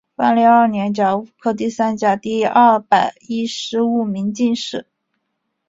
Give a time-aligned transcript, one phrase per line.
[0.15, 4.87] 万历二年甲戌科第三甲第二百一十五名进士。